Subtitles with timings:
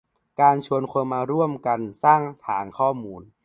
[0.41, 3.21] การชวนคนมาร่วมกันสร้างฐานข้อมูล